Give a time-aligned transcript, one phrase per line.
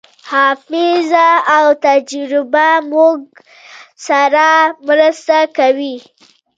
[0.29, 1.27] حافظه
[1.57, 3.19] او تجربه موږ
[4.07, 4.45] سره
[4.87, 5.97] مرسته کوي.